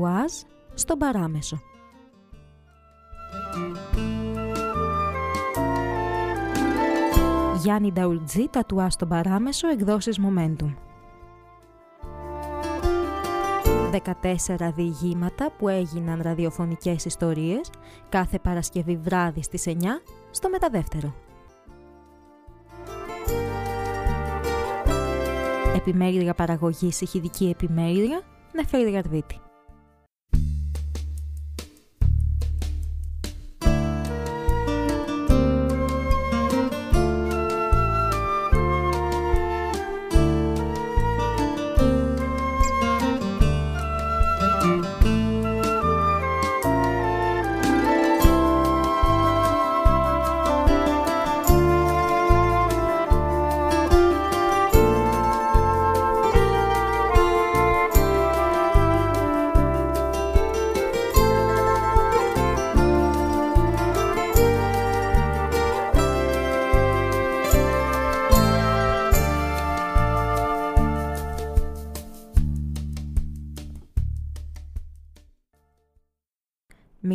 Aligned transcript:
τατουάζ 0.00 0.32
στον 0.74 0.98
παράμεσο. 0.98 1.60
Γιάννη 7.62 7.92
Νταουλτζή, 7.92 8.48
τατουάζ 8.48 8.92
στον 8.92 9.08
παράμεσο, 9.08 9.68
εκδόσεις 9.68 10.20
Momentum. 10.20 10.74
14 13.90 14.72
διηγήματα 14.74 15.52
που 15.58 15.68
έγιναν 15.68 16.22
ραδιοφωνικές 16.22 17.04
ιστορίες 17.04 17.70
κάθε 18.08 18.38
Παρασκευή 18.38 18.96
βράδυ 18.96 19.42
στις 19.42 19.66
9 19.66 19.72
στο 20.30 20.48
Μεταδεύτερο. 20.48 21.14
Επιμέλεια 25.76 26.34
παραγωγής 26.34 27.00
ηχηδική 27.00 27.48
επιμέλεια 27.48 28.22
Νεφέρη 28.52 28.90
Γαρδίτη. 28.90 29.40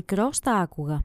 Μικρός 0.09 0.39
τα 0.39 0.52
άκουγα. 0.52 1.02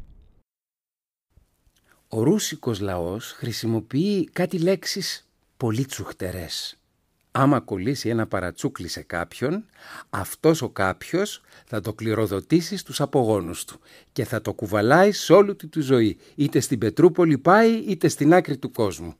Ο 2.09 2.23
ρούσικος 2.23 2.81
λαός 2.81 3.33
χρησιμοποιεί 3.33 4.25
κάτι 4.33 4.59
λέξεις 4.59 5.29
πολύ 5.56 5.84
τσουχτερές. 5.84 6.79
Άμα 7.31 7.61
κολλήσει 7.61 8.09
ένα 8.09 8.27
παρατσούκλι 8.27 8.89
σε 8.89 9.03
κάποιον, 9.03 9.65
αυτός 10.11 10.62
ο 10.62 10.69
κάποιος 10.69 11.43
θα 11.67 11.81
το 11.81 11.93
κληροδοτήσει 11.93 12.77
στους 12.77 13.01
απογόνους 13.01 13.65
του 13.65 13.81
και 14.12 14.25
θα 14.25 14.41
το 14.41 14.53
κουβαλάει 14.53 15.12
σε 15.12 15.33
όλη 15.33 15.55
του 15.55 15.69
τη 15.69 15.81
ζωή, 15.81 16.19
είτε 16.34 16.61
στην 16.61 16.78
Πετρούπολη 16.78 17.39
πάει 17.39 17.71
είτε 17.71 18.09
στην 18.09 18.34
άκρη 18.34 18.59
του 18.59 18.71
κόσμου. 18.71 19.15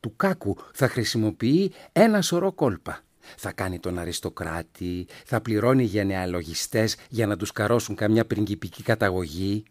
Του 0.00 0.16
κάκου 0.16 0.56
θα 0.72 0.88
χρησιμοποιεί 0.88 1.72
ένα 1.92 2.22
σωρό 2.22 2.52
κόλπα 2.52 3.02
θα 3.36 3.52
κάνει 3.52 3.78
τον 3.78 3.98
αριστοκράτη, 3.98 5.06
θα 5.24 5.40
πληρώνει 5.40 5.84
γενεαλογιστές 5.84 6.96
για 7.08 7.26
να 7.26 7.36
τους 7.36 7.52
καρώσουν 7.52 7.94
καμιά 7.94 8.26
πριγκιπική 8.26 8.82
καταγωγή. 8.82 9.62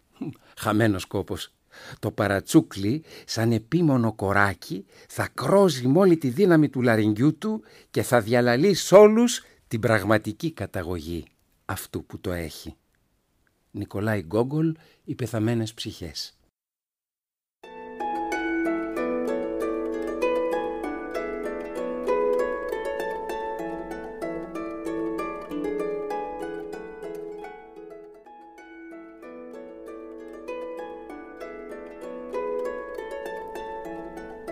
Χαμένος 0.57 1.05
κόπος. 1.05 1.51
Το 1.99 2.11
παρατσούκλι, 2.11 3.03
σαν 3.25 3.51
επίμονο 3.51 4.13
κοράκι, 4.13 4.85
θα 5.07 5.29
κρόζει 5.33 5.87
με 5.87 5.99
όλη 5.99 6.17
τη 6.17 6.29
δύναμη 6.29 6.69
του 6.69 6.81
λαριγγιού 6.81 7.37
του 7.37 7.63
και 7.91 8.03
θα 8.03 8.21
διαλαλεί 8.21 8.73
σ' 8.73 8.91
όλους 8.91 9.43
την 9.67 9.79
πραγματική 9.79 10.51
καταγωγή 10.51 11.25
αυτού 11.65 12.05
που 12.05 12.19
το 12.19 12.31
έχει. 12.31 12.75
Νικολάη 13.71 14.21
Γκόγκολ, 14.21 14.75
«Οι 15.03 15.15
πεθαμένες 15.15 15.73
ψυχές». 15.73 16.36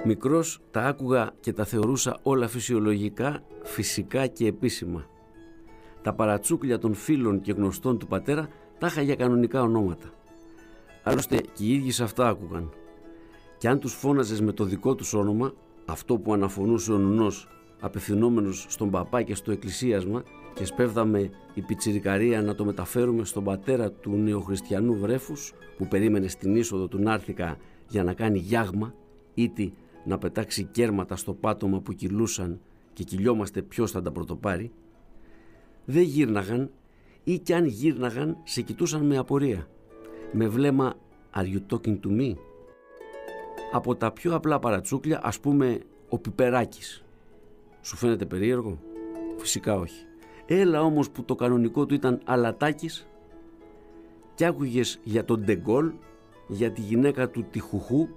Μικρός 0.08 0.60
τα 0.72 0.82
άκουγα 0.82 1.32
και 1.40 1.54
τα 1.54 1.66
θεωρούσα 1.66 2.18
όλα 2.24 2.48
φυσιολογικά, 2.48 3.44
φυσικά 3.64 4.28
και 4.28 4.48
επίσημα. 4.48 5.06
Τα 6.02 6.14
παρατσούκλια 6.14 6.80
των 6.80 6.94
φίλων 6.94 7.42
και 7.42 7.52
γνωστών 7.52 7.98
του 7.98 8.08
πατέρα 8.08 8.48
τα 8.78 8.88
είχα 8.88 9.02
για 9.02 9.16
κανονικά 9.16 9.62
ονόματα. 9.62 10.14
Άλλωστε 11.04 11.36
και 11.54 11.64
οι 11.64 11.74
ίδιοι 11.74 11.92
σε 11.92 12.04
αυτά 12.04 12.28
άκουγαν. 12.28 12.72
Και 13.58 13.68
αν 13.68 13.80
τους 13.80 13.94
φώναζες 13.94 14.42
με 14.42 14.52
το 14.52 14.64
δικό 14.64 14.96
τους 14.96 15.14
όνομα, 15.14 15.54
αυτό 15.86 16.18
που 16.18 16.34
αναφωνούσε 16.34 16.92
ο 16.92 16.98
νουνός 16.98 17.48
απευθυνόμενος 17.80 18.66
στον 18.70 18.90
παπά 18.90 19.22
και 19.22 19.36
στο 19.36 19.52
εκκλησίασμα 19.52 20.24
και 20.54 20.66
σπέβδαμε 20.66 21.30
η 21.54 21.62
πιτσιρικαρία 21.62 22.42
να 22.42 22.56
το 22.56 22.66
μεταφέρουμε 22.66 23.26
στον 23.26 23.44
πατέρα 23.44 23.92
του 23.92 24.12
νεοχριστιανού 24.12 24.98
βρέφους 24.98 25.54
που 25.78 25.88
περίμενε 25.88 26.28
στην 26.28 26.56
είσοδο 26.56 26.88
του 26.88 27.00
Νάρθηκα 27.00 27.58
για 27.88 28.04
να 28.04 28.14
κάνει 28.14 28.38
γιάγμα 28.38 28.94
ήτι 29.34 29.74
να 30.06 30.18
πετάξει 30.18 30.64
κέρματα 30.64 31.16
στο 31.16 31.34
πάτωμα 31.34 31.80
που 31.80 31.94
κυλούσαν 31.94 32.60
και 32.94 33.04
κυλιόμαστε 33.04 33.62
ποιος 33.62 33.92
θα 33.92 34.02
τα 34.02 34.12
πρωτοπάρει, 34.12 34.72
δεν 35.86 36.04
γύρναγαν 36.04 36.72
ή 37.24 37.40
κι 37.40 37.54
αν 37.54 37.66
γύρναγαν 37.66 38.38
σε 38.44 38.62
κοιτούσαν 38.62 39.06
με 39.06 39.18
απορία, 39.18 39.68
με 40.32 40.48
βλέμμα 40.48 40.94
«Are 41.36 41.46
you 41.46 41.60
talking 41.74 42.00
to 42.00 42.20
me» 42.20 42.34
από 43.72 43.96
τα 43.96 44.12
πιο 44.12 44.36
απλά 44.36 44.60
παρατσούκλια, 44.60 45.20
ας 45.24 45.40
πούμε 45.40 45.80
ο 46.10 46.20
Πιπεράκης. 46.20 47.04
Σου 47.82 47.96
φαίνεται 47.96 48.26
περίεργο; 48.26 48.80
Φυσικά 49.38 49.76
όχι. 49.76 50.06
Έλα 50.46 50.82
όμως 50.82 51.10
που 51.10 51.24
το 51.24 51.36
κανονικό 51.36 51.86
του 51.86 51.94
ήταν 51.94 52.22
αλατάκης 52.26 53.08
και 54.36 54.46
άκουγες 54.46 55.00
για 55.04 55.26
τον 55.26 55.44
Ντεγκόλ, 55.44 55.92
για 56.48 56.72
τη 56.72 56.82
γυναίκα 56.82 57.30
του 57.30 57.46
Τιχουχού, 57.52 58.08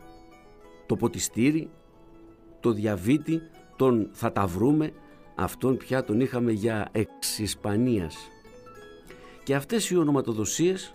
το 0.86 0.96
ποτιστήρι, 0.96 1.70
το 2.60 2.72
διαβήτη, 2.72 3.42
τον 3.76 4.08
θα 4.12 4.32
τα 4.32 4.46
βρούμε, 4.46 4.92
αυτόν 5.34 5.76
πια 5.76 6.04
τον 6.04 6.20
είχαμε 6.20 6.52
για 6.52 6.88
εξ 6.92 7.38
Ισπανίας. 7.38 8.16
Και 9.44 9.54
αυτές 9.54 9.90
οι 9.90 9.96
ονοματοδοσίες, 9.96 10.94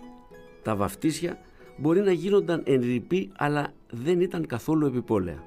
τα 0.64 0.76
βαφτίσια, 0.76 1.38
μπορεί 1.78 2.00
να 2.00 2.12
γίνονταν 2.12 2.64
εν 2.66 3.06
αλλά 3.38 3.74
δεν 3.90 4.22
ήταν 4.22 4.46
καθόλου 4.46 4.86
επιπόλαια. 4.86 5.44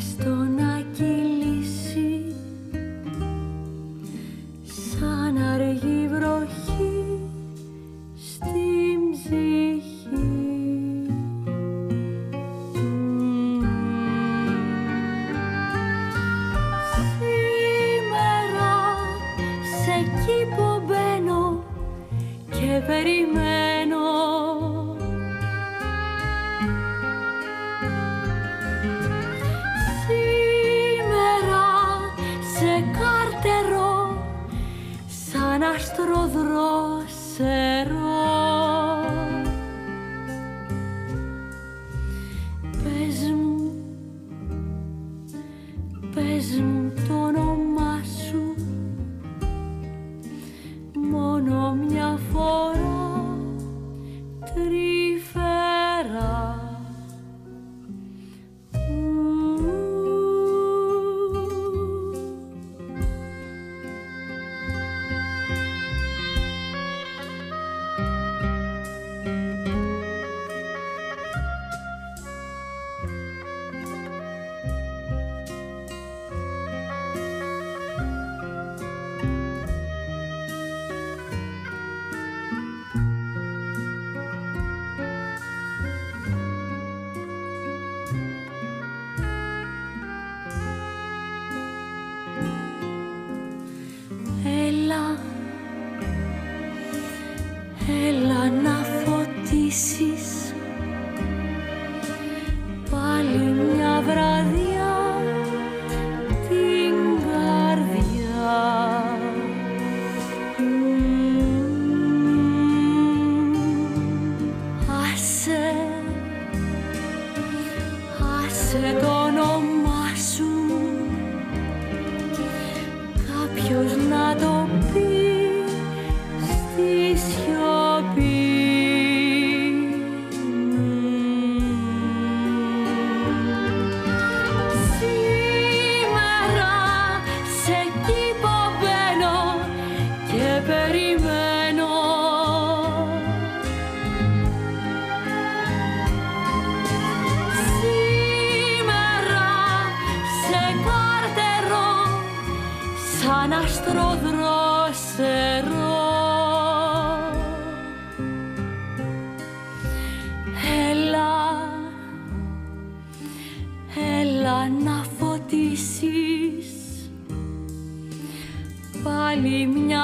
Σαν 0.00 0.45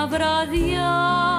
βραδιά. 0.06 1.31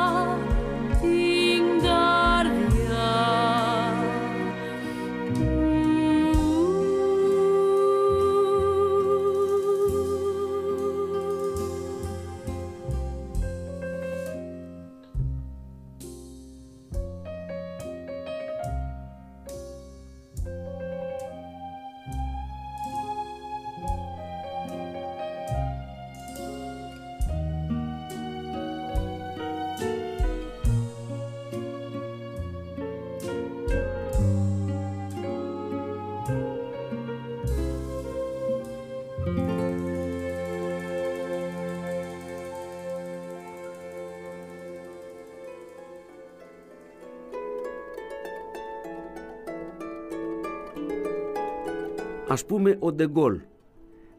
Ας 52.34 52.46
πούμε 52.46 52.78
ο 52.80 52.92
Ντεγκόλ. 52.92 53.40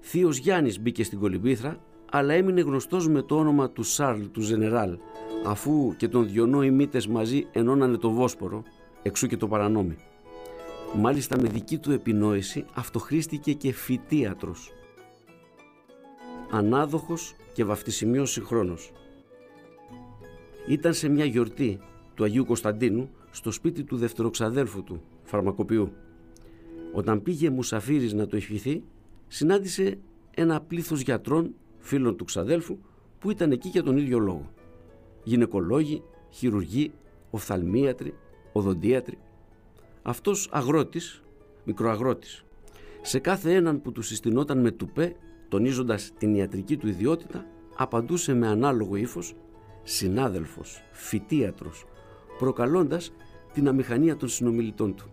Θείος 0.01 0.37
Γιάννης 0.37 0.81
μπήκε 0.81 1.05
στην 1.05 1.19
Κολυμπήθρα, 1.19 1.79
αλλά 2.11 2.35
έμεινε 2.35 2.61
γνωστός 2.61 3.09
με 3.09 3.23
το 3.23 3.37
όνομα 3.37 3.71
του 3.71 3.83
Σάρλ, 3.83 4.23
του 4.33 4.41
Ζενεράλ, 4.41 4.99
αφού 5.47 5.95
και 5.97 6.09
τον 6.09 6.29
Διονό 6.29 6.63
οι 6.63 6.71
μύτες 6.71 7.07
μαζί 7.07 7.47
ενώνανε 7.53 7.97
το 7.97 8.11
Βόσπορο, 8.11 8.63
εξού 9.03 9.27
και 9.27 9.37
το 9.37 9.49
παρανόμι. 9.49 9.97
Μάλιστα 10.97 11.41
με 11.41 11.49
δική 11.49 11.79
του 11.79 11.93
επινόηση 11.93 12.65
αυτοχρήστηκε 12.75 13.53
και 13.53 13.73
φυτίατρος. 13.73 14.73
Ανάδοχος 16.51 17.35
και 17.53 17.65
βαφτισιμιός 17.65 18.31
συγχρόνος. 18.31 18.93
Ήταν 20.69 20.95
σε 20.95 21.09
μια 21.09 21.25
γιορτή 21.25 21.81
του 22.15 22.25
Αγίου 22.25 22.45
Κωνσταντίνου 22.45 23.11
στο 23.31 23.51
σπίτι 23.51 23.85
του 23.85 23.97
δευτεροξαδέλφου 23.97 24.83
του, 24.85 25.03
φαρμακοποιού. 25.23 25.93
Όταν 26.97 27.23
πήγε 27.23 27.51
Μουσαφίρης 27.51 28.13
να 28.13 28.27
το 28.27 28.37
ευχηθεί, 28.37 28.83
συνάντησε 29.27 29.99
ένα 30.35 30.61
πλήθος 30.61 31.01
γιατρών, 31.01 31.55
φίλων 31.79 32.17
του 32.17 32.25
ξαδέλφου, 32.25 32.79
που 33.19 33.31
ήταν 33.31 33.53
εκεί 33.53 33.69
για 33.69 33.83
τον 33.83 33.97
ίδιο 33.97 34.19
λόγο. 34.19 34.51
Γυναικολόγοι, 35.25 36.03
χειρουργοί, 36.31 36.93
οφθαλμίατροι, 37.31 38.15
οδοντίατροι. 38.53 39.19
Αυτός 40.03 40.49
αγρότης, 40.53 41.23
μικροαγρότης. 41.65 42.45
Σε 43.03 43.19
κάθε 43.19 43.55
έναν 43.55 43.83
που 43.83 43.93
τους 43.93 44.07
συστηνόταν 44.07 44.61
με 44.61 44.71
τουπέ, 44.71 45.17
τονίζοντας 45.49 46.13
την 46.19 46.35
ιατρική 46.35 46.77
του 46.77 46.89
ιδιότητα, 46.89 47.47
απαντούσε 47.77 48.35
με 48.35 48.47
ανάλογο 48.47 48.97
ύφος 48.97 49.35
«συνάδελφος», 49.83 50.83
«φυτίατρος», 50.93 51.87
προκαλώντας 52.39 53.13
την 53.53 53.69
αμηχανία 53.69 54.17
των 54.17 54.29
συνομιλητών 54.29 54.95
του. 54.95 55.05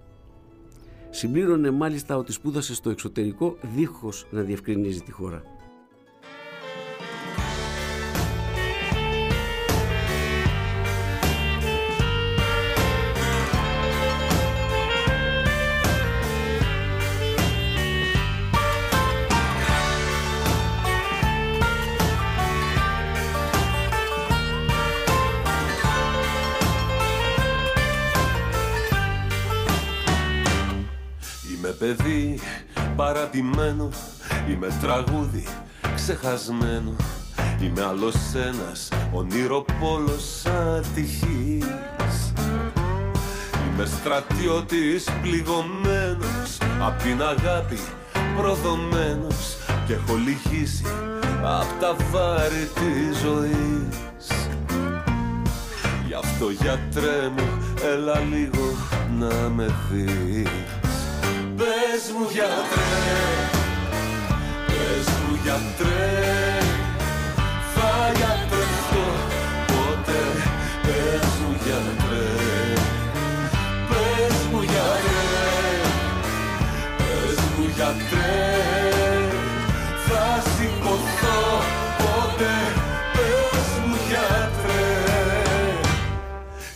Συμπλήρωνε 1.13 1.71
μάλιστα 1.71 2.17
ότι 2.17 2.31
σπούδασε 2.31 2.75
στο 2.75 2.89
εξωτερικό 2.89 3.57
δίχως 3.75 4.27
να 4.31 4.41
διευκρινίζει 4.41 5.01
τη 5.01 5.11
χώρα. 5.11 5.43
Παρατημένο 33.31 33.89
Είμαι 34.49 34.67
τραγούδι 34.81 35.47
ξεχασμένο 35.95 36.95
Είμαι 37.61 37.83
άλλος 37.83 38.15
ένας 38.35 38.89
ονειροπόλος 39.11 40.45
ατυχής. 40.45 42.33
Είμαι 43.67 43.85
στρατιώτης 43.85 45.07
πληγωμένος 45.21 46.57
Απ' 46.81 47.01
την 47.01 47.21
αγάπη 47.21 47.79
προδομένος 48.37 49.57
Και 49.87 49.93
έχω 49.93 50.15
λυγίσει 50.15 50.85
απ' 51.43 51.79
τα 51.79 51.95
βάρη 52.11 52.69
της 52.73 53.17
ζωής. 53.17 54.49
Αυτό 56.17 56.49
γιατρέ 56.49 57.29
μου 57.37 57.63
έλα 57.93 58.19
λίγο 58.19 58.75
να 59.19 59.49
με 59.49 59.65
δεις 59.91 60.80
Πες 61.61 62.11
μου 62.17 62.27
γιατρέ, 62.31 63.11
πες 64.67 65.07
μου 65.19 65.39
γιατρέ 65.43 66.57
Θα 67.75 68.11
γιατρευτώ 68.17 69.05
ποτέ, 69.67 70.23
πες 70.81 71.27
μου 71.39 71.55
γιατρέ 71.63 72.29
Πες 73.89 74.37
μου 74.51 74.61
γιατρέ, 74.61 75.61
πες 76.97 77.39
μου 77.57 77.65
γιατρέ 77.75 78.57
Θα 80.07 80.43
σηκωθώ 80.49 81.41
ποτέ, 81.97 82.57
πες 83.13 83.69
μου 83.87 83.97
γιατρέ. 84.07 84.89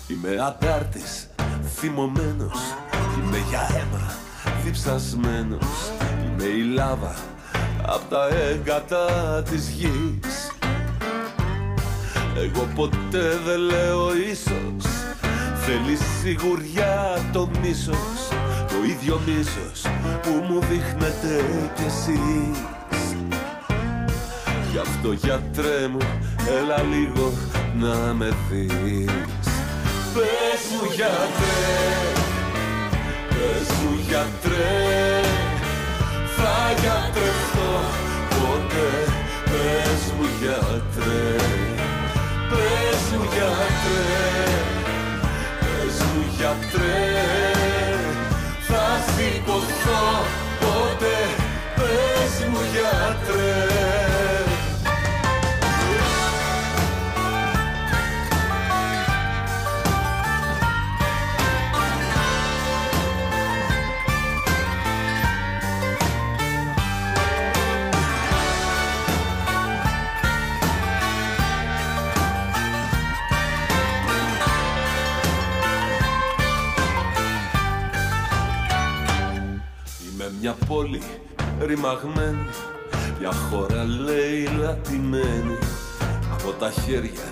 Είμαι 0.08 0.46
αντάρτης, 0.46 1.30
θυμωμένος 1.76 2.60
Είμαι 3.18 3.44
για 3.50 3.68
αίμα, 3.76 4.15
διψασμένος 4.76 5.92
Είμαι 6.26 6.44
η 6.44 6.62
λάβα 6.74 7.16
απ' 7.86 8.10
τα 8.10 8.28
έγκατα 8.28 9.06
της 9.50 9.70
γης. 9.70 10.52
Εγώ 12.38 12.68
ποτέ 12.76 13.40
δεν 13.46 13.60
λέω 13.60 14.16
ίσως 14.32 14.92
Θέλει 15.56 15.98
σιγουριά 16.22 17.26
το 17.34 17.50
μίσος 17.62 18.28
Το 18.68 18.76
ίδιο 18.88 19.20
μίσος 19.26 19.82
που 20.22 20.32
μου 20.50 20.60
δείχνετε 20.60 21.44
κι 21.76 21.84
εσείς. 21.86 22.60
Γι' 24.72 24.78
αυτό 24.78 25.12
γιατρέ 25.12 25.88
μου 25.88 25.98
έλα 26.60 26.82
λίγο 26.82 27.34
να 27.80 28.14
με 28.14 28.34
δεις. 28.50 29.12
Πες 30.14 30.62
μου 30.72 30.92
γιατρέ, 30.96 32.15
πες 33.36 33.70
μου 33.82 34.00
γιατρέ 34.08 35.22
Θα 36.36 36.56
γιατρευτώ 36.82 37.72
ποτέ, 38.30 38.92
πες 39.46 40.02
μου 40.18 40.28
γιατρέ 40.40 41.36
Πες 42.50 43.02
μου 43.12 43.28
γιατρέ, 43.36 44.24
πες 45.60 45.98
μου 46.02 46.24
γιατρέ 46.38 47.04
Θα 48.68 48.86
σηκωθώ 49.12 50.45
ρημαγμένη 81.76 82.48
Μια 83.20 83.32
χώρα 83.32 83.84
λέει 83.84 84.50
λατημένη. 84.60 85.58
Από 86.34 86.52
τα 86.52 86.72
χέρια 86.72 87.28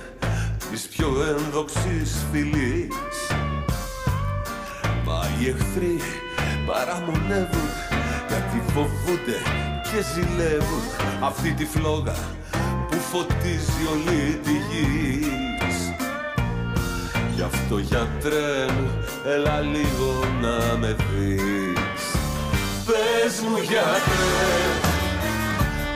της 0.72 0.88
πιο 0.88 1.08
ένδοξης 1.30 2.26
φυλής. 2.32 3.28
Μα 5.06 5.28
οι 5.40 5.48
εχθροί 5.48 6.00
παραμονεύουν 6.66 7.70
Γιατί 8.28 8.72
φοβούνται 8.72 9.40
και 9.84 10.04
ζηλεύουν 10.14 10.84
Αυτή 11.24 11.52
τη 11.52 11.66
φλόγα 11.66 12.16
που 12.90 12.96
φωτίζει 12.96 13.84
όλη 13.92 14.40
τη 14.44 14.52
γης. 14.52 15.92
Γι' 17.36 17.42
αυτό 17.42 17.78
γιατρέ 17.78 18.66
μου, 18.74 18.90
έλα 19.26 19.60
λίγο 19.60 20.24
να 20.42 20.78
με 20.78 20.96
δεις 20.96 21.73
Πες 22.94 23.40
μου 23.40 23.58
γιατρέ, 23.58 24.54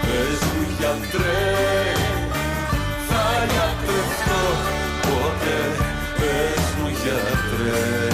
πες 0.01 0.39
μου 0.53 0.75
γιατρέ 0.77 1.93
Θα 3.07 3.25
γιατρευτώ 3.51 4.41
ποτέ, 5.01 5.59
πες 6.17 6.63
μου 6.79 6.87
γιατρέ 6.87 8.06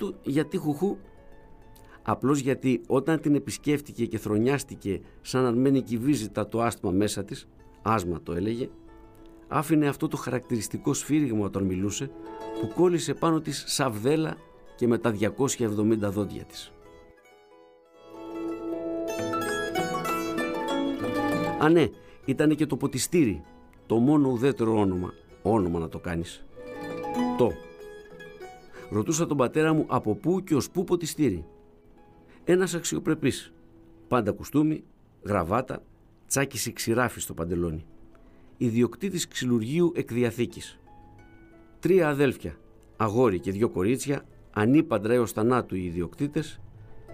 του 0.00 0.14
γιατί 0.22 0.56
χουχού 0.56 0.96
Απλώς 2.02 2.38
γιατί 2.38 2.80
όταν 2.86 3.20
την 3.20 3.34
επισκέφτηκε 3.34 4.06
και 4.06 4.18
θρονιάστηκε 4.18 5.00
σαν 5.20 5.42
να 5.42 5.52
μένει 5.52 5.82
κυβίζητα 5.82 6.48
το 6.48 6.62
άσθμα 6.62 6.90
μέσα 6.90 7.24
της, 7.24 7.48
άσμα 7.82 8.20
το 8.22 8.32
έλεγε, 8.32 8.68
άφηνε 9.48 9.88
αυτό 9.88 10.08
το 10.08 10.16
χαρακτηριστικό 10.16 10.92
σφύριγμα 10.94 11.44
όταν 11.44 11.64
μιλούσε 11.64 12.10
που 12.60 12.72
κόλλησε 12.74 13.14
πάνω 13.14 13.40
της 13.40 13.64
σαβδέλα 13.66 14.36
και 14.76 14.86
με 14.86 14.98
τα 14.98 15.14
270 15.58 15.98
δόντια 15.98 16.44
της. 16.44 16.72
Α 21.62 21.68
ναι, 21.68 21.88
ήταν 22.24 22.56
και 22.56 22.66
το 22.66 22.76
ποτιστήρι, 22.76 23.42
το 23.86 23.96
μόνο 23.96 24.28
ουδέτερο 24.28 24.80
όνομα, 24.80 25.12
όνομα 25.42 25.78
να 25.78 25.88
το 25.88 25.98
κάνεις. 25.98 26.44
Το. 27.38 27.52
Ρωτούσα 28.90 29.26
τον 29.26 29.36
πατέρα 29.36 29.72
μου 29.72 29.84
από 29.88 30.14
πού 30.14 30.42
και 30.44 30.54
ως 30.54 30.70
πού 30.70 30.84
ποτιστήρι. 30.84 31.44
Ένας 32.44 32.74
αξιοπρεπής. 32.74 33.52
Πάντα 34.08 34.32
κουστούμι, 34.32 34.84
γραβάτα, 35.22 35.82
τσάκιση 36.26 36.72
ξηράφι 36.72 37.20
στο 37.20 37.34
παντελόνι. 37.34 37.84
Ιδιοκτήτης 38.56 39.28
ξυλουργείου 39.28 39.92
εκ 39.96 40.12
διαθήκης. 40.12 40.78
Τρία 41.80 42.08
αδέλφια, 42.08 42.56
αγόρι 42.96 43.40
και 43.40 43.50
δυο 43.50 43.68
κορίτσια, 43.68 44.24
ανήπαντρα 44.50 45.12
έως 45.12 45.32
θανάτου 45.32 45.76
οι 45.76 45.84
ιδιοκτήτες 45.84 46.60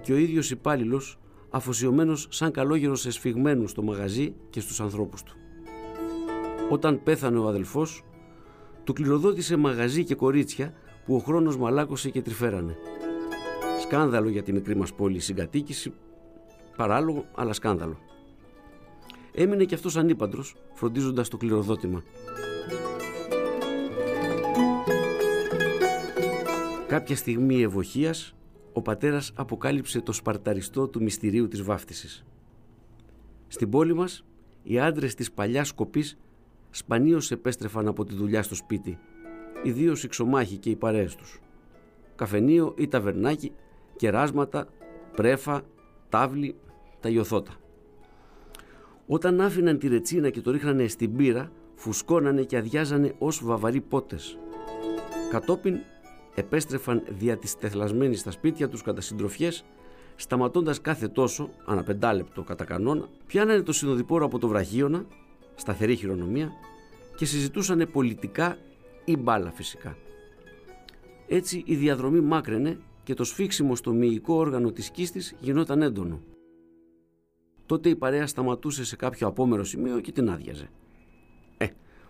και 0.02 0.12
ο 0.12 0.16
ίδιος 0.16 0.50
υπάλληλος 0.50 1.18
αφοσιωμένος 1.50 2.26
σαν 2.30 2.50
καλόγερος 2.50 3.06
εσφιγμένου 3.06 3.68
στο 3.68 3.82
μαγαζί 3.82 4.34
και 4.50 4.60
στους 4.60 4.80
ανθρώπους 4.80 5.22
του. 5.22 5.36
Όταν 6.70 7.02
πέθανε 7.02 7.38
ο 7.38 7.48
αδελφός, 7.48 8.04
του 8.84 8.92
κληροδότησε 8.92 9.56
μαγαζί 9.56 10.04
και 10.04 10.14
κορίτσια 10.14 10.74
που 11.06 11.14
ο 11.14 11.18
χρόνος 11.18 11.56
μαλάκωσε 11.56 12.10
και 12.10 12.22
τρυφέρανε. 12.22 12.76
Σκάνδαλο 13.80 14.28
για 14.28 14.42
τη 14.42 14.52
μικρή 14.52 14.76
μας 14.76 14.92
πόλη 14.92 15.16
η 15.16 15.20
συγκατοίκηση, 15.20 15.92
παράλογο 16.76 17.24
αλλά 17.34 17.52
σκάνδαλο. 17.52 17.98
Έμεινε 19.32 19.64
και 19.64 19.74
αυτός 19.74 19.96
ανήπαντρος, 19.96 20.54
φροντίζοντας 20.72 21.28
το 21.28 21.36
κληροδότημα. 21.36 22.02
Κάποια 26.86 27.16
στιγμή 27.16 27.62
ευοχίας, 27.62 28.34
ο 28.72 28.82
πατέρας 28.82 29.32
αποκάλυψε 29.34 30.00
το 30.00 30.12
σπαρταριστό 30.12 30.88
του 30.88 31.02
μυστηρίου 31.02 31.48
της 31.48 31.62
βάφτισης. 31.62 32.24
Στην 33.48 33.70
πόλη 33.70 33.94
μας, 33.94 34.24
οι 34.62 34.78
άντρες 34.78 35.14
της 35.14 35.32
παλιάς 35.32 35.68
σκοπής 35.68 36.18
σπανίως 36.70 37.30
επέστρεφαν 37.30 37.88
από 37.88 38.04
τη 38.04 38.14
δουλειά 38.14 38.42
στο 38.42 38.54
σπίτι, 38.54 38.98
ιδίως 39.66 40.04
οι 40.04 40.08
ξωμάχοι 40.08 40.56
και 40.56 40.70
οι 40.70 40.76
παρέες 40.76 41.14
τους. 41.14 41.40
Καφενείο 42.16 42.74
ή 42.78 42.88
ταβερνάκι, 42.88 43.52
κεράσματα, 43.96 44.68
πρέφα, 45.14 45.62
τάβλη, 46.08 46.54
τα 47.00 47.08
ιωθώτα. 47.08 47.54
Όταν 49.06 49.40
άφηναν 49.40 49.78
τη 49.78 49.88
ρετσίνα 49.88 50.30
και 50.30 50.40
το 50.40 50.50
ρίχνανε 50.50 50.86
στην 50.86 51.16
πύρα, 51.16 51.52
φουσκώνανε 51.74 52.42
και 52.42 52.56
αδειάζανε 52.56 53.14
ως 53.18 53.44
βαβαροί 53.44 53.80
πότες. 53.80 54.38
Κατόπιν 55.30 55.76
επέστρεφαν 56.34 57.02
δια 57.08 57.36
της 57.36 57.56
τεθλασμένης 57.56 58.20
στα 58.20 58.30
σπίτια 58.30 58.68
τους 58.68 58.82
κατά 58.82 59.00
συντροφιές, 59.00 59.64
σταματώντας 60.16 60.80
κάθε 60.80 61.08
τόσο, 61.08 61.50
ανά 61.64 61.82
πεντάλεπτο 61.82 62.42
κατά 62.42 62.64
κανόνα, 62.64 63.08
πιάνανε 63.26 63.62
το 63.62 63.72
συνοδοιπόρο 63.72 64.24
από 64.24 64.38
το 64.38 64.48
βραχίωνα, 64.48 65.04
σταθερή 65.54 65.96
χειρονομία, 65.96 66.52
και 67.16 67.24
συζητούσανε 67.24 67.86
πολιτικά 67.86 68.56
ή 69.06 69.16
μπάλα 69.16 69.50
φυσικά. 69.50 69.96
Έτσι 71.28 71.62
η 71.66 71.74
διαδρομή 71.76 72.20
μάκραινε 72.20 72.78
και 73.02 73.14
το 73.14 73.24
σφίξιμο 73.24 73.76
στο 73.76 73.92
μυϊκό 73.92 74.34
όργανο 74.34 74.72
της 74.72 74.90
κίστης 74.90 75.34
γινόταν 75.40 75.82
έντονο. 75.82 76.20
τότε 77.66 77.88
η 77.88 77.96
παρέα 77.96 78.26
σταματούσε 78.26 78.84
σε 78.84 78.96
κάποιο 78.96 79.26
απόμερο 79.26 79.64
σημείο 79.64 80.00
και 80.00 80.12
την 80.12 80.30
άδειαζε. 80.30 80.70
Ε, 81.56 81.66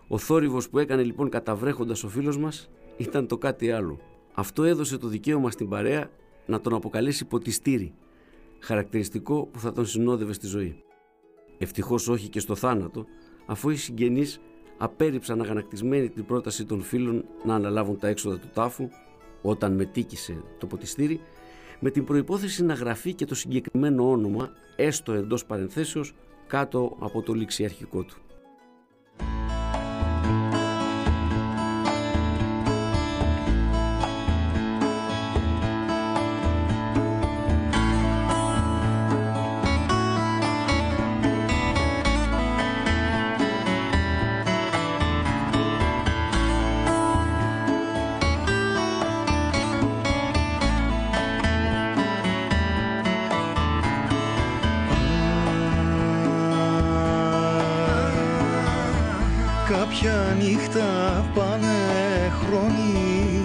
ο 0.07 0.17
θόρυβος 0.17 0.69
που 0.69 0.79
έκανε 0.79 1.03
λοιπόν 1.03 1.29
καταβρέχοντας 1.29 2.03
ο 2.03 2.09
φίλος 2.09 2.37
μας 2.37 2.69
ήταν 2.97 3.27
το 3.27 3.37
κάτι 3.37 3.71
άλλο. 3.71 3.99
Αυτό 4.33 4.63
έδωσε 4.63 4.97
το 4.97 5.07
δικαίωμα 5.07 5.51
στην 5.51 5.69
παρέα 5.69 6.09
να 6.45 6.61
τον 6.61 6.73
αποκαλέσει 6.73 7.25
ποτιστήρι, 7.25 7.93
χαρακτηριστικό 8.59 9.45
που 9.45 9.59
θα 9.59 9.71
τον 9.71 9.85
συνόδευε 9.85 10.33
στη 10.33 10.47
ζωή. 10.47 10.83
Ευτυχώς 11.57 12.07
όχι 12.07 12.29
και 12.29 12.39
στο 12.39 12.55
θάνατο, 12.55 13.05
αφού 13.45 13.69
οι 13.69 13.75
συγγενείς 13.75 14.39
απέρριψαν 14.77 15.41
αγανακτισμένοι 15.41 16.09
την 16.09 16.25
πρόταση 16.25 16.65
των 16.65 16.81
φίλων 16.81 17.25
να 17.43 17.55
αναλάβουν 17.55 17.99
τα 17.99 18.07
έξοδα 18.07 18.39
του 18.39 18.49
τάφου 18.53 18.89
όταν 19.41 19.73
μετήκησε 19.73 20.43
το 20.57 20.65
ποτιστήρι 20.65 21.21
με 21.79 21.89
την 21.89 22.03
προϋπόθεση 22.03 22.63
να 22.63 22.73
γραφεί 22.73 23.13
και 23.13 23.25
το 23.25 23.35
συγκεκριμένο 23.35 24.09
όνομα 24.09 24.49
έστω 24.75 25.13
εντός 25.13 25.45
παρενθέσεως 25.45 26.13
κάτω 26.47 26.97
από 26.99 27.21
το 27.21 27.33
ληξιαρχικό 27.33 28.03
του. 28.03 28.15
Κάποια 59.69 60.35
νύχτα 60.39 61.25
πάνε 61.35 61.67
χρόνοι. 62.39 63.41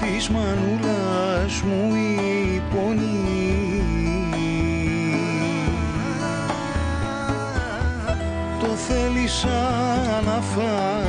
Της 0.00 0.28
μανούλας 0.28 1.62
μου 1.62 1.94
η 1.94 2.62
πόνη. 2.74 3.82
Το 8.60 8.66
θέλησα 8.66 9.60
να 10.24 10.40
φανερωθώ 10.40 11.07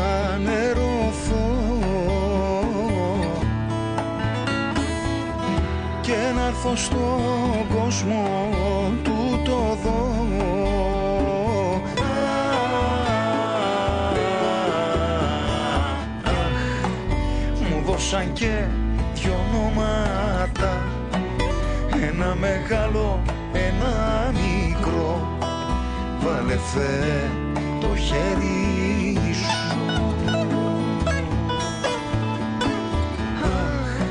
και 6.62 6.66
να 6.66 6.72
έρθω 6.72 6.76
στον 6.76 7.78
κόσμο 7.78 8.50
του 9.04 9.42
το 9.46 9.78
δω. 9.84 10.28
Αχ, 16.24 16.34
μου 17.70 17.82
δώσαν 17.86 18.34
και 18.34 18.64
δυο 19.14 19.34
ονόματα 19.50 20.82
ένα 22.12 22.36
μεγάλο, 22.36 23.20
ένα 23.54 24.32
μικρό. 24.32 25.38
Βάλε 26.20 26.56
Θεέ 26.56 27.30
το 27.82 27.96
χέρι 27.96 29.34
σου. 29.34 29.76
Αχ, 33.44 34.06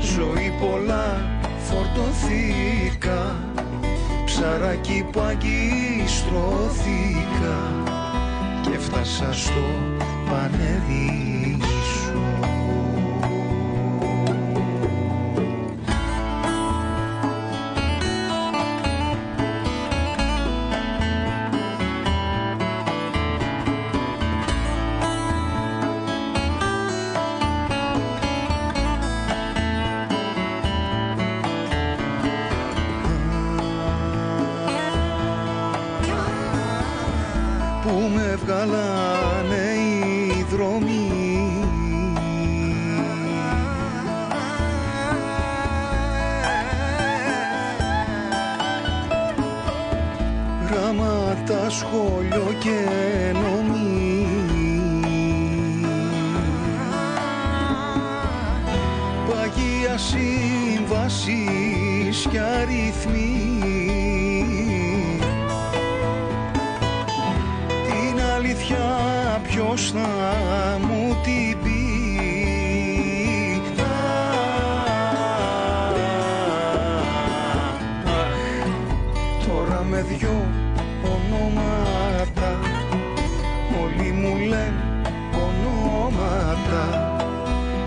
ζωή 0.00 0.54
πολλά 0.60 1.27
φορτωθήκα 1.94 3.36
ψαράκι 4.24 5.06
που 5.12 5.20
αγκιστρώθηκα 5.20 5.98
και 8.62 8.78
φτάσα 8.78 9.32
στο 9.32 9.64
πανερί 10.30 11.58
με 79.90 80.02
δυο 80.02 80.46
ονόματα. 81.02 82.58
Όλοι 83.82 84.10
μου 84.12 84.36
λένε 84.36 85.02
ονόματα. 85.34 86.84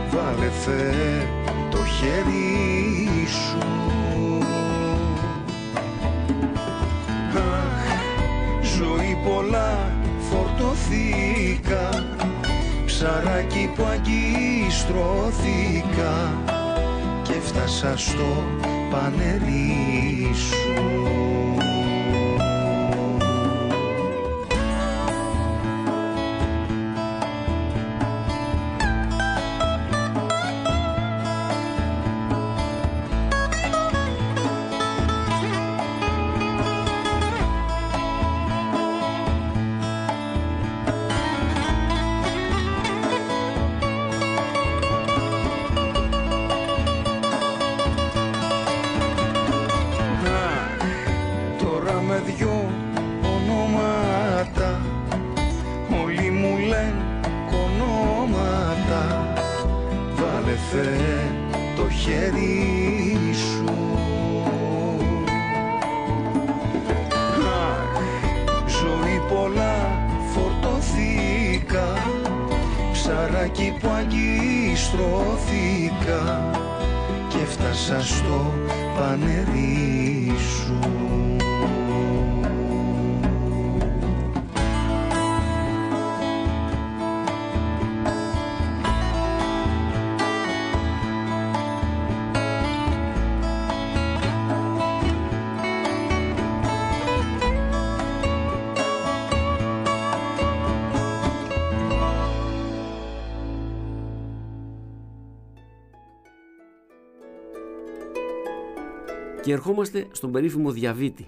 Βάλε 0.10 0.50
Θεέ 0.50 1.28
το 1.72 1.78
χέρι 1.86 3.28
σου. 3.28 3.58
Αχ, 7.36 7.86
ζωή 8.78 9.18
πολλά 9.26 9.72
φορτωθήκα. 10.30 11.90
Ψαράκι 12.86 13.70
που 13.76 13.84
αγκιστρώθηκα. 13.84 14.94
Και 17.24 17.34
φτάσα 17.42 17.98
στο 17.98 18.44
πανερί 18.92 20.32
σου 20.34 21.41
χέρι 62.12 63.34
σου 63.34 63.64
Αχ, 67.70 68.02
ζωή 68.68 69.22
πολλά 69.30 69.76
φορτωθήκα 70.34 71.88
Ψαράκι 72.92 73.78
που 73.80 73.90
αγκιστρώθηκα 73.90 74.82
και 77.28 77.46
φτάσα 77.46 78.02
στο 78.02 78.54
πανερί 78.96 80.32
σου 80.38 80.80
Και 109.52 109.58
ερχόμαστε 109.58 110.08
στον 110.12 110.32
περίφημο 110.32 110.72
διαβήτη. 110.72 111.28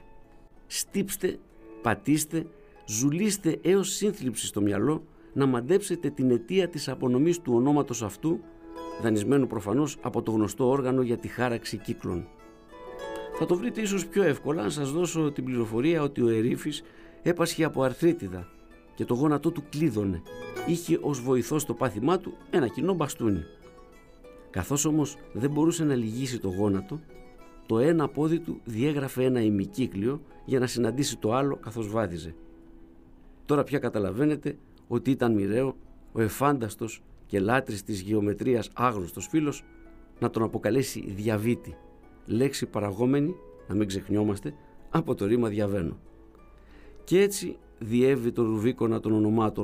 Στύψτε, 0.68 1.40
πατήστε, 1.82 2.46
ζουλίστε 2.86 3.60
έως 3.62 3.90
σύνθλιψη 3.90 4.46
στο 4.46 4.62
μυαλό 4.62 5.04
να 5.34 5.46
μαντέψετε 5.46 6.10
την 6.10 6.32
αιτία 6.32 6.68
της 6.68 6.90
απονομής 6.90 7.42
του 7.42 7.54
ονόματος 7.56 8.04
αυτού, 8.04 8.40
δανεισμένου 9.02 9.48
προφανώς 9.48 9.98
από 10.02 10.22
το 10.22 10.32
γνωστό 10.32 10.70
όργανο 10.70 11.02
για 11.02 11.18
τη 11.18 11.28
χάραξη 11.28 11.78
κύκλων. 11.78 12.28
Θα 13.38 13.46
το 13.46 13.56
βρείτε 13.56 13.82
ίσως 13.82 14.08
πιο 14.08 14.24
εύκολα 14.24 14.64
αν 14.64 14.72
σας 14.72 14.92
δώσω 14.92 15.32
την 15.32 15.44
πληροφορία 15.44 16.02
ότι 16.02 16.22
ο 16.22 16.30
Ερήφης 16.30 16.84
έπασχε 17.22 17.64
από 17.64 17.84
αρθρίτιδα 17.84 18.48
και 18.96 19.06
το 19.06 19.14
γόνατό 19.14 19.52
του 19.52 19.64
κλείδωνε. 19.70 20.22
Είχε 20.68 21.00
ως 21.02 21.22
βοηθό 21.22 21.60
στο 21.60 21.74
πάθημά 21.74 22.20
του 22.20 22.34
ένα 22.50 22.68
κοινό 22.68 22.94
μπαστούνι. 22.94 23.44
Καθώς 24.50 24.86
όμως 24.86 25.18
δεν 25.34 25.50
μπορούσε 25.50 25.84
να 25.84 25.96
λυγίσει 25.96 26.40
το 26.40 26.50
γόνατο, 26.50 27.00
το 27.66 27.80
ένα 27.80 28.08
πόδι 28.08 28.40
του 28.40 28.62
διέγραφε 28.66 29.24
ένα 29.24 29.42
ημικύκλιο 29.42 30.22
για 30.46 30.60
να 30.60 30.68
συναντήσει 30.68 31.18
το 31.18 31.34
άλλο 31.34 31.56
καθώς 31.56 31.90
βάδιζε. 31.90 32.36
Τώρα 33.46 33.64
πια 33.64 33.80
καταλαβαίνετε 33.80 34.58
ότι 34.88 35.12
ήταν 35.12 35.34
μοιραίο 35.34 35.76
ο 36.12 36.22
εφάνταστος 36.22 37.04
και 37.26 37.40
λάτρης 37.40 37.84
της 37.84 38.02
γεωμετρίας 38.02 38.70
άγνωστος 38.74 39.28
φίλος 39.28 39.64
να 40.20 40.30
τον 40.30 40.44
αποκαλέσει 40.44 41.14
διαβήτη, 41.16 41.78
λέξη 42.26 42.66
παραγόμενη, 42.66 43.36
να 43.68 43.76
μην 43.76 43.88
ξεχνιόμαστε, 43.88 44.54
από 44.90 45.16
το 45.16 45.26
ρήμα 45.26 45.50
διαβαίνω. 45.50 45.98
Και 47.04 47.22
έτσι 47.22 47.58
διέβη 47.80 48.32
το 48.32 48.44
ρουβίκονα 48.44 49.00
των 49.00 49.12
ονομάτων 49.12 49.64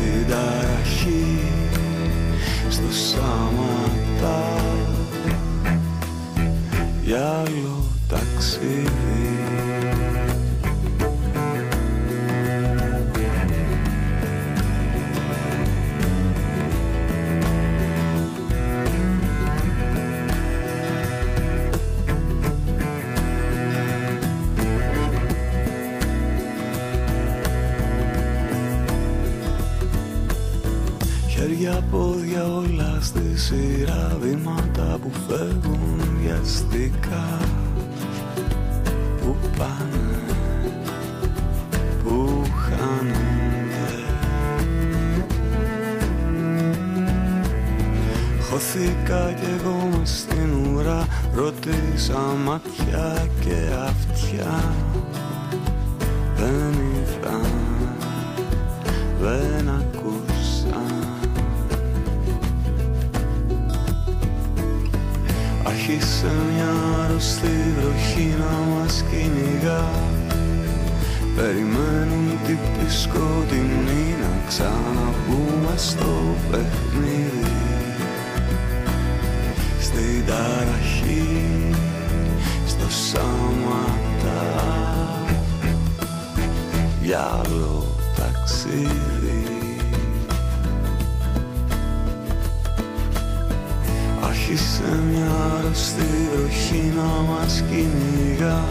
Στην 0.00 0.28
ταραχή, 0.28 1.38
στο 2.68 2.92
σάματα 2.92 4.56
Για 7.04 7.28
άλλο 7.28 7.84
ταξίδι 8.08 9.69
σειρά 33.50 34.16
βήματα 34.20 34.98
που 35.02 35.10
φεύγουν 35.28 36.00
βιαστικά 36.20 37.38
Που 39.20 39.36
πάνε, 39.58 40.18
που 42.04 42.42
χάνονται. 42.62 43.18
Χωθήκα 48.50 49.32
κι 49.32 49.46
εγώ 49.58 49.88
μες 49.98 50.18
στην 50.18 50.74
ουρά 50.74 51.06
Ρωτήσα 51.34 52.18
ματιά 52.44 53.28
και 53.40 53.56
αυτιά. 53.88 54.74
Δεν 56.36 56.74
ήρθαν, 57.00 57.50
δεν 59.20 59.69
μια 67.20 67.28
αρρωστή 67.28 67.74
βροχή 67.80 68.34
να 68.38 68.74
μας 68.74 69.04
κυνηγά. 69.10 69.88
Περιμένουν 71.36 72.38
τύποι 72.46 72.90
σκοτεινοί 72.90 74.14
να 74.20 74.48
ξαναμπούμε 74.48 75.74
στο 75.76 76.36
παιχνίδι. 76.50 77.52
Στην 79.80 80.26
ταραχή, 80.26 81.74
στο 82.66 82.90
σάματα. 82.90 84.40
Για 87.02 87.42
άλλο 87.44 87.86
ταξίδι 88.16 89.49
Άρχισε 94.50 95.02
μια 95.10 95.30
αρρωστή 95.58 96.28
βροχή 96.32 96.92
να 96.96 97.32
μας 97.32 97.62
κυνηγά. 97.68 98.64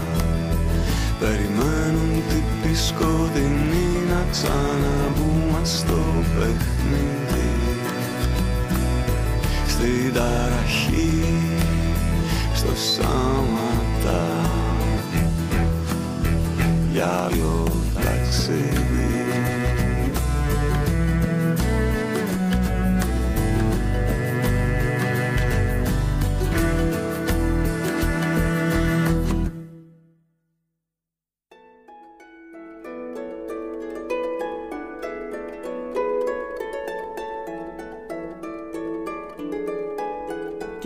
Περιμένουν 1.20 2.24
τύποι 2.30 2.76
σκοτεινοί 2.76 3.90
να 4.10 4.26
ξαναμπούμε 4.32 5.60
στο 5.64 6.24
παιχνίδι. 6.36 7.50
Στην 9.68 10.14
ταραχή, 10.14 11.24
στο 12.54 12.76
σάματα. 12.76 14.28
Για 16.92 17.08
άλλο 17.08 17.68
ταξίδι 17.94 19.19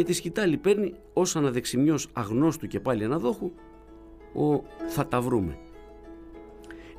και 0.04 0.10
τη 0.10 0.16
σκητάλη 0.16 0.58
παίρνει 0.58 0.94
ως 1.14 1.36
αναδεξιμιός 1.36 2.08
αγνώστου 2.14 2.68
και 2.68 2.80
πάλι 2.80 3.04
αναδόχου 3.04 3.52
ο 4.34 4.64
«θα 4.88 5.08
τα 5.08 5.22
βρούμε». 5.22 5.58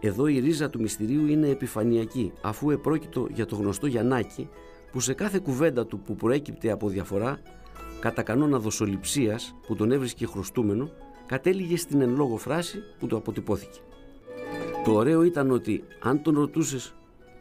Εδώ 0.00 0.26
η 0.26 0.38
ρίζα 0.38 0.70
του 0.70 0.80
μυστηρίου 0.80 1.26
είναι 1.26 1.48
επιφανειακή 1.48 2.32
αφού 2.42 2.70
επρόκειτο 2.70 3.26
για 3.30 3.46
το 3.46 3.56
γνωστό 3.56 3.86
Γιαννάκη 3.86 4.48
που 4.92 5.00
σε 5.00 5.14
κάθε 5.14 5.38
κουβέντα 5.38 5.86
του 5.86 5.98
που 5.98 6.16
προέκυπτε 6.16 6.70
από 6.70 6.88
διαφορά 6.88 7.40
κατά 8.00 8.22
κανόνα 8.22 8.58
δοσοληψίας 8.58 9.54
που 9.66 9.74
τον 9.74 9.92
έβρισκε 9.92 10.26
χρωστούμενο 10.26 10.90
κατέληγε 11.26 11.76
στην 11.76 12.00
εν 12.00 12.16
λόγω 12.16 12.36
φράση 12.36 12.78
που 12.98 13.06
του 13.06 13.16
αποτυπώθηκε. 13.16 13.78
Το 14.84 14.92
ωραίο 14.92 15.22
ήταν 15.22 15.50
ότι 15.50 15.84
αν 16.00 16.22
τον 16.22 16.34
ρωτούσες 16.34 16.94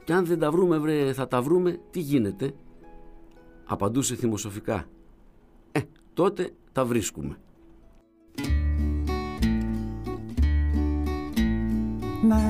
«Κι 0.03 0.13
αν 0.13 0.25
δεν 0.25 0.39
τα 0.39 0.51
βρούμε 0.51 0.77
βρε 0.77 1.13
θα 1.13 1.27
τα 1.27 1.41
βρούμε, 1.41 1.79
τι 1.91 1.99
γίνεται» 1.99 2.53
απαντούσε 3.65 4.15
θυμοσοφικά 4.15 4.87
τότε 6.13 6.49
τα 6.71 6.85
βρίσκουμε. 6.85 7.37
Να 12.27 12.41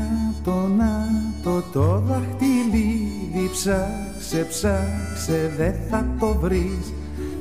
το, 0.43 0.67
να 0.77 1.07
το, 1.43 1.63
το 1.73 1.99
δαχτυλίδι 1.99 3.49
ψάξε, 3.51 4.45
ψάξε, 4.49 5.53
δεν 5.57 5.75
θα 5.89 6.15
το 6.19 6.37
βρεις. 6.41 6.93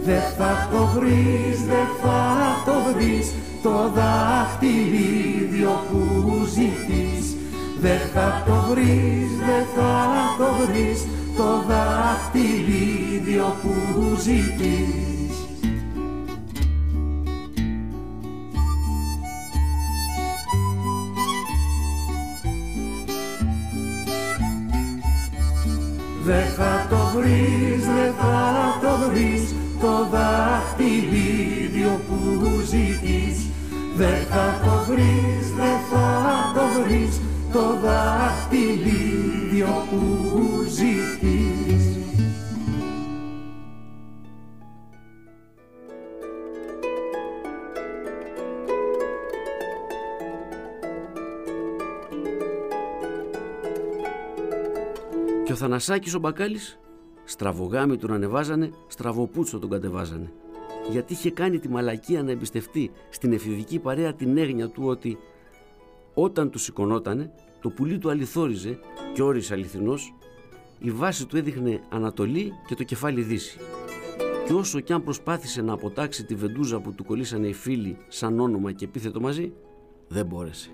Δεν 0.04 0.20
θα 0.38 0.68
το 0.72 0.86
βρεις, 0.86 1.62
δεν 1.66 1.86
θα 2.02 2.36
το 2.64 2.72
βρεις. 2.94 3.32
Το 3.62 3.90
δαχτυλίδιο 3.94 5.70
που 5.90 6.44
ζητείς. 6.44 7.36
Δεν 7.80 7.98
θα 8.14 8.42
το 8.46 8.54
βρεις, 8.70 9.30
δεν 9.46 9.64
θα 9.76 9.94
το 10.38 10.66
βρεις. 10.66 11.06
Το 11.36 11.62
δαχτυλίδιο 11.68 13.56
που 13.62 14.16
ζητείς 14.20 15.11
βρεις, 27.22 27.86
δεν 27.86 28.12
θα 28.12 28.78
το 28.82 29.10
βρεις 29.10 29.54
το 29.80 30.08
δαχτυλίδιο 30.10 32.00
που 32.08 32.16
ζητείς. 32.60 33.50
Δεν 33.96 34.26
θα 34.30 34.60
το 34.64 34.74
βρεις, 34.92 35.52
δεν 35.56 35.78
θα 35.90 36.08
το 36.54 36.64
βρεις 36.82 37.14
το 37.52 37.64
δαχτυλίδιο 37.82 39.86
που 39.90 40.02
ζητείς. 40.68 41.84
Και 55.44 55.52
ο 55.52 55.56
Θανασάκης 55.56 56.14
ο 56.14 56.18
Μπακάλης 56.18 56.76
Στραβογάμι 57.32 57.96
τον 57.96 58.12
ανεβάζανε, 58.12 58.70
στραβοπούτσο 58.86 59.58
τον 59.58 59.70
κατεβάζανε. 59.70 60.32
Γιατί 60.90 61.12
είχε 61.12 61.30
κάνει 61.30 61.58
τη 61.58 61.68
μαλακία 61.68 62.22
να 62.22 62.30
εμπιστευτεί 62.30 62.90
στην 63.10 63.32
εφηβική 63.32 63.78
παρέα 63.78 64.14
την 64.14 64.36
έγνοια 64.36 64.68
του 64.68 64.82
ότι 64.86 65.18
όταν 66.14 66.50
του 66.50 66.58
σηκωνότανε, 66.58 67.32
το 67.60 67.70
πουλί 67.70 67.98
του 67.98 68.10
αληθόριζε 68.10 68.78
και 69.14 69.22
όρισε 69.22 69.54
αληθινός, 69.54 70.14
η 70.78 70.90
βάση 70.90 71.26
του 71.26 71.36
έδειχνε 71.36 71.80
Ανατολή 71.88 72.52
και 72.66 72.74
το 72.74 72.82
κεφάλι 72.82 73.22
Δύση. 73.22 73.58
Και 74.46 74.52
όσο 74.52 74.80
κι 74.80 74.92
αν 74.92 75.02
προσπάθησε 75.02 75.62
να 75.62 75.72
αποτάξει 75.72 76.24
τη 76.24 76.34
βεντούζα 76.34 76.80
που 76.80 76.92
του 76.92 77.04
κολλήσανε 77.04 77.46
οι 77.46 77.52
φίλοι 77.52 77.96
σαν 78.08 78.40
όνομα 78.40 78.72
και 78.72 78.84
επίθετο 78.84 79.20
μαζί, 79.20 79.52
δεν 80.08 80.26
μπόρεσε. 80.26 80.70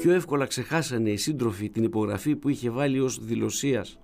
Πιο 0.00 0.12
εύκολα 0.12 0.46
ξεχάσανε 0.46 1.10
οι 1.10 1.16
σύντροφοι 1.16 1.70
την 1.70 1.82
υπογραφή 1.82 2.36
που 2.36 2.48
είχε 2.48 2.70
βάλει 2.70 3.00
ως 3.00 3.24
δηλωσίας 3.24 3.98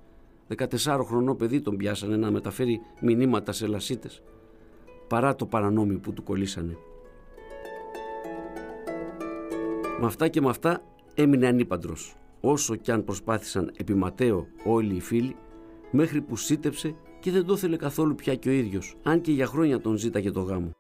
14 0.59 1.01
χρονό 1.05 1.35
παιδί 1.35 1.61
τον 1.61 1.77
πιάσανε 1.77 2.17
να 2.17 2.31
μεταφέρει 2.31 2.81
μηνύματα 3.01 3.53
σε 3.53 3.67
λασίτες 3.67 4.23
παρά 5.09 5.35
το 5.35 5.47
παρανόμιο 5.47 5.99
που 5.99 6.13
του 6.13 6.23
κολλήσανε. 6.23 6.77
Με 10.01 10.07
αυτά 10.07 10.29
και 10.29 10.41
με 10.41 10.49
αυτά 10.49 10.83
έμεινε 11.15 11.47
ανήπαντρος 11.47 12.17
όσο 12.41 12.77
κι 12.77 12.91
αν 12.91 13.05
προσπάθησαν 13.05 13.73
επιματέω 13.77 14.47
όλοι 14.65 14.95
οι 14.95 15.01
φίλοι 15.01 15.37
μέχρι 15.91 16.21
που 16.21 16.37
σύτεψε 16.37 16.95
και 17.21 17.31
δεν 17.31 17.45
το 17.45 17.53
ήθελε 17.53 17.77
καθόλου 17.77 18.15
πια 18.15 18.35
και 18.35 18.49
ο 18.49 18.53
ίδιος 18.53 18.97
αν 19.03 19.21
και 19.21 19.33
για 19.33 19.47
χρόνια 19.47 19.81
τον 19.81 19.97
ζήταγε 19.97 20.31
το 20.31 20.41
γάμο. 20.41 20.71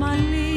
my 0.00 0.16
lips. 0.16 0.49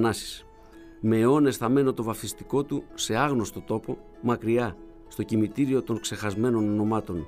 Θανάσης. 0.00 0.44
Με 1.00 1.18
αιώνες 1.18 1.56
θα 1.56 1.68
μένω 1.68 1.92
το 1.92 2.02
βαφιστικό 2.02 2.64
του 2.64 2.84
σε 2.94 3.16
άγνωστο 3.16 3.60
τόπο, 3.60 3.98
μακριά, 4.20 4.76
στο 5.08 5.22
κημητήριο 5.22 5.82
των 5.82 6.00
ξεχασμένων 6.00 6.68
ονομάτων. 6.68 7.26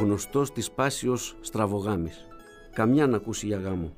Γνωστός 0.00 0.52
της 0.52 0.70
πάσιος 0.70 1.36
στραβογάμης. 1.40 2.26
Καμιά 2.72 3.06
να 3.06 3.16
ακούσει 3.16 3.46
για 3.46 3.58
γάμο. 3.58 3.94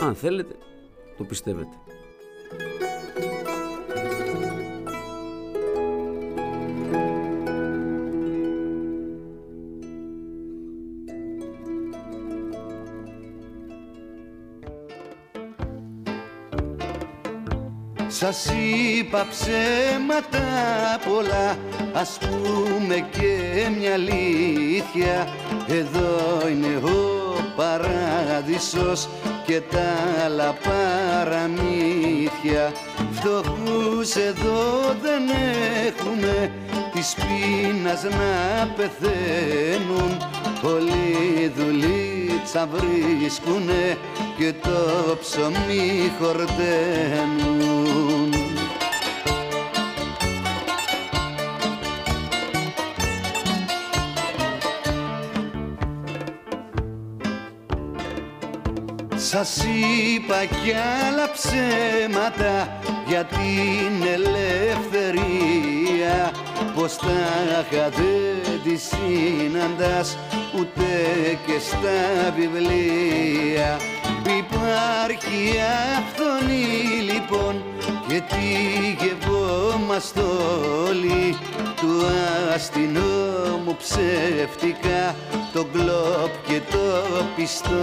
Αν 0.00 0.14
θέλετε, 0.14 0.54
το 1.16 1.24
πιστεύετε. 1.24 1.76
Σας 18.12 18.46
είπα 18.46 19.26
ψέματα 19.30 20.42
πολλά 21.08 21.56
Ας 21.92 22.18
πούμε 22.20 23.08
και 23.10 23.68
μια 23.78 23.92
αλήθεια. 23.92 25.28
Εδώ 25.68 26.48
είναι 26.50 26.76
ο 26.76 26.90
παράδεισος 27.56 29.08
Και 29.46 29.60
τα 29.60 29.94
άλλα 30.24 30.56
παραμύθια. 30.64 31.92
Φτωχούς 33.12 34.14
εδώ 34.14 34.80
δεν 35.02 35.22
έχουμε 35.86 36.50
Της 36.92 37.14
πείνας 37.14 38.02
να 38.02 38.66
πεθαίνουν. 38.76 40.16
Πολλοί 40.62 41.52
δουλίτσα 41.56 42.68
βρίσκουνε 42.72 43.96
και 44.38 44.52
το 44.62 45.16
ψωμί 45.20 46.12
χορταίνουν 46.20 47.69
Σας 59.32 59.64
είπα 59.64 60.44
κι 60.44 60.72
άλλα 61.06 61.30
ψέματα 61.30 62.80
για 63.06 63.24
την 63.24 64.02
ελευθερία. 64.12 65.76
Πως 66.74 66.96
τα 66.96 67.66
δεν 67.70 68.60
τη 68.64 68.76
συναντάς 68.76 70.18
ούτε 70.58 70.88
και 71.46 71.58
στα 71.58 72.32
βιβλία. 72.36 73.78
Υπάρχει 74.38 75.60
αυθονή 75.98 76.68
λοιπόν 77.12 77.62
και 78.10 78.22
τι 78.28 79.04
γευόμαστε 79.04 80.20
όλοι 80.86 81.36
του 81.76 82.06
αστυνόμου 82.54 83.76
ψεύτικα 83.78 85.14
το 85.52 85.66
γκλόπ 85.72 86.46
και 86.46 86.60
το 86.70 86.78
πιστόλι. 87.36 87.80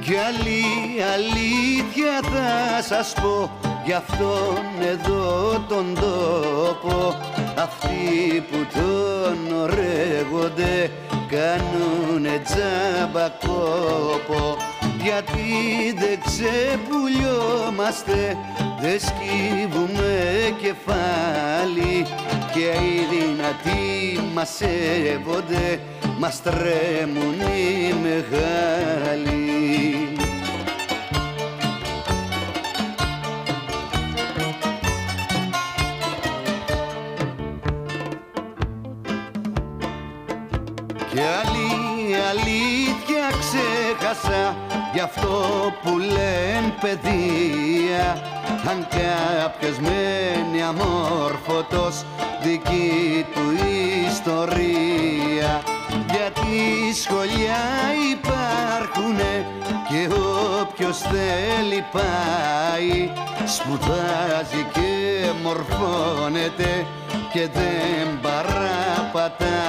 Κι 0.00 0.14
άλλη 0.16 0.62
αλήθεια 1.14 2.20
θα 2.22 2.82
σας 2.82 3.12
πω 3.12 3.50
Γι' 3.86 3.92
αυτόν 3.92 4.64
εδώ 4.80 5.64
τον 5.68 5.94
τόπο 5.94 7.14
Αυτοί 7.58 8.44
που 8.50 8.66
τον 8.74 9.56
ωρέγονται 9.56 10.90
Κάνουνε 11.28 12.42
τζάμπα 12.44 13.28
κόπο. 13.28 14.56
Γιατί 15.02 15.94
δεν 15.98 16.18
ξεπουλιόμαστε 16.24 18.36
Δεν 18.80 19.00
σκύβουμε 19.00 20.54
κεφάλι. 20.60 22.06
Και 22.52 22.60
οι 22.60 23.06
δυνατοί 23.10 24.20
μας 24.34 24.48
σέβονται 24.48 25.80
Μας 26.18 26.42
τρέμουν 26.42 27.40
οι 27.40 27.94
μεγάλοι 28.02 30.05
ξέχασα 44.06 44.56
Γι' 44.92 45.00
αυτό 45.00 45.72
που 45.82 45.98
λένε 45.98 46.74
παιδεία. 46.80 48.18
Αν 48.68 48.86
κάποιος 48.90 49.78
μένει 49.78 50.62
αμόρφωτος 50.62 52.04
Δική 52.42 53.26
του 53.34 53.54
ιστορία. 54.08 55.62
Γιατί 56.10 56.94
σχολιά 57.02 57.64
υπάρχουνε 58.12 59.46
Και 59.88 60.08
όποιος 60.60 60.98
θέλει 60.98 61.84
πάει. 61.92 63.10
Σπουδάζει 63.44 64.66
και 64.72 65.30
μορφώνεται 65.42 66.86
Και 67.32 67.48
δεν 67.54 68.20
παραπατάει 68.22 69.66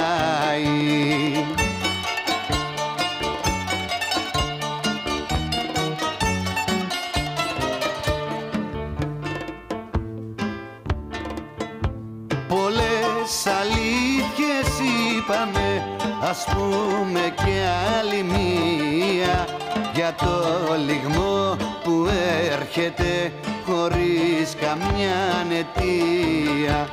Ας 16.30 16.44
πούμε 16.44 17.34
και 17.36 17.62
άλλη 17.98 18.22
μία 18.22 19.46
Για 19.94 20.14
το 20.18 20.74
λιγμό 20.86 21.56
που 21.84 22.08
έρχεται 22.52 23.32
Χωρίς 23.66 24.54
καμιά 24.60 25.46
αιτία 25.50 26.88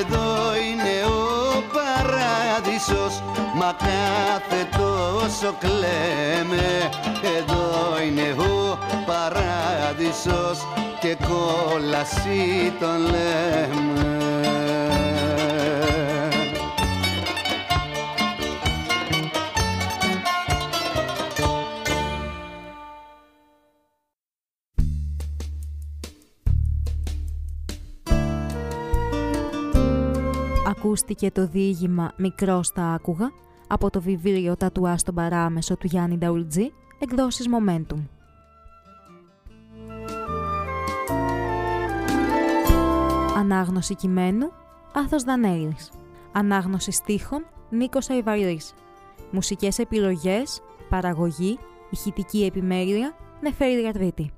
Εδώ 0.00 0.54
είναι 0.68 1.04
ο 1.06 1.62
παράδεισος 1.72 3.22
Μα 3.54 3.76
κάθε 3.78 4.68
τόσο 4.78 5.54
κλαίμε. 5.58 6.88
Εδώ 7.38 8.02
είναι 8.06 8.42
ο 8.42 8.78
παράδεισος 9.06 10.66
Και 11.00 11.16
κόλαση 11.28 12.72
τον 12.80 13.00
λέμε 13.00 14.18
Ακούστηκε 30.68 31.30
το 31.30 31.46
διήγημα 31.46 32.12
«Μικρός 32.16 32.72
τα 32.72 32.82
άκουγα» 32.82 33.30
από 33.66 33.90
το 33.90 34.00
βιβλίο 34.00 34.56
«Τατουάς 34.56 35.00
στον 35.00 35.14
παράμεσο» 35.14 35.76
του 35.76 35.86
Γιάννη 35.86 36.16
Νταουλτζή, 36.16 36.72
εκδόσεις 36.98 37.46
Momentum. 37.48 37.98
Ανάγνωση 43.36 43.94
κειμένου 43.94 44.52
Άθος 44.94 45.22
Δανέλης. 45.22 45.90
Ανάγνωση 46.32 46.90
στίχων 46.90 47.44
Νίκος 47.70 48.10
Αϊβαρής. 48.10 48.74
Μουσικές 49.30 49.78
επιλογές, 49.78 50.62
παραγωγή, 50.88 51.58
ηχητική 51.90 52.44
επιμέλεια 52.44 53.14
Νεφέρη 53.40 53.82
Γαρδίτη. 53.82 54.30